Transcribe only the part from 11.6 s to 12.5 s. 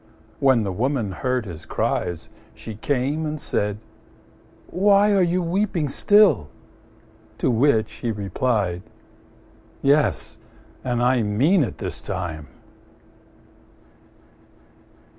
it this time."